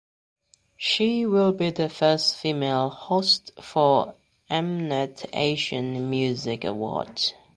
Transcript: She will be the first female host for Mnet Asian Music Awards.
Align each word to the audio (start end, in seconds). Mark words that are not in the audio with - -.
She 0.77 1.27
will 1.27 1.51
be 1.53 1.69
the 1.69 1.87
first 1.87 2.35
female 2.37 2.89
host 2.89 3.51
for 3.61 4.15
Mnet 4.49 5.27
Asian 5.31 6.09
Music 6.09 6.63
Awards. 6.63 7.35